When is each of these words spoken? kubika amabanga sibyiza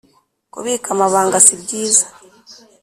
kubika 0.53 0.87
amabanga 0.95 1.37
sibyiza 1.45 2.05